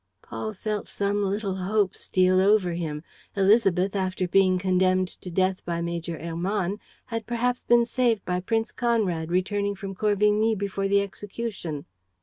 [0.29, 3.03] ."Paul felt some little hope steal over him.
[3.37, 8.71] Élisabeth, after being condemned to death by Major Hermann, had perhaps been saved by Prince
[8.71, 11.85] Conrad, returning from Corvigny before the execution.